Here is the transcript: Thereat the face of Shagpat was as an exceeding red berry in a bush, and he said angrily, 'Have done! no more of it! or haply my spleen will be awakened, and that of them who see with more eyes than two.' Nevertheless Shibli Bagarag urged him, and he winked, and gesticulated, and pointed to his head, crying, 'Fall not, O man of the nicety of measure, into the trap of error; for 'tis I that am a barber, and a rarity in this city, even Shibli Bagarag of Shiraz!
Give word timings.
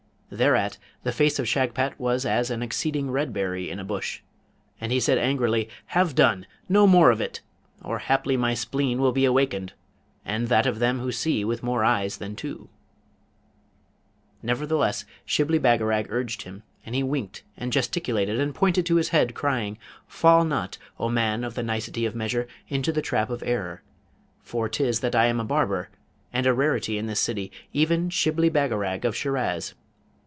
Thereat 0.33 0.77
the 1.03 1.11
face 1.11 1.39
of 1.39 1.45
Shagpat 1.45 1.99
was 1.99 2.25
as 2.25 2.49
an 2.49 2.63
exceeding 2.63 3.11
red 3.11 3.33
berry 3.33 3.69
in 3.69 3.79
a 3.79 3.83
bush, 3.83 4.21
and 4.79 4.89
he 4.89 4.99
said 5.01 5.17
angrily, 5.17 5.67
'Have 5.87 6.15
done! 6.15 6.45
no 6.69 6.87
more 6.87 7.11
of 7.11 7.19
it! 7.19 7.41
or 7.83 7.99
haply 7.99 8.37
my 8.37 8.53
spleen 8.53 9.01
will 9.01 9.11
be 9.11 9.25
awakened, 9.25 9.73
and 10.23 10.47
that 10.47 10.65
of 10.65 10.79
them 10.79 10.99
who 10.99 11.11
see 11.11 11.43
with 11.43 11.63
more 11.63 11.83
eyes 11.83 12.15
than 12.15 12.37
two.' 12.37 12.69
Nevertheless 14.41 15.03
Shibli 15.25 15.59
Bagarag 15.59 16.05
urged 16.09 16.43
him, 16.43 16.63
and 16.85 16.95
he 16.95 17.03
winked, 17.03 17.43
and 17.57 17.73
gesticulated, 17.73 18.39
and 18.39 18.55
pointed 18.55 18.85
to 18.85 18.95
his 18.95 19.09
head, 19.09 19.35
crying, 19.35 19.77
'Fall 20.07 20.45
not, 20.45 20.77
O 20.97 21.09
man 21.09 21.43
of 21.43 21.55
the 21.55 21.61
nicety 21.63 22.05
of 22.05 22.15
measure, 22.15 22.47
into 22.69 22.93
the 22.93 23.01
trap 23.01 23.29
of 23.29 23.43
error; 23.43 23.81
for 24.41 24.69
'tis 24.69 25.03
I 25.03 25.09
that 25.09 25.25
am 25.27 25.41
a 25.41 25.43
barber, 25.43 25.89
and 26.31 26.45
a 26.47 26.53
rarity 26.53 26.97
in 26.97 27.07
this 27.07 27.19
city, 27.19 27.51
even 27.73 28.09
Shibli 28.09 28.47
Bagarag 28.49 29.03
of 29.03 29.13
Shiraz! 29.13 29.73